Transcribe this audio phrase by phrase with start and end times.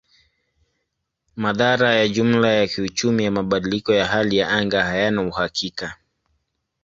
[1.35, 5.97] Madhara ya jumla ya kiuchumi ya mabadiliko ya hali ya anga hayana uhakika.